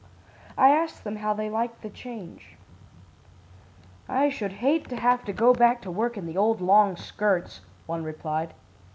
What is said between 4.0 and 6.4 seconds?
"'I should hate to have to go back to work in the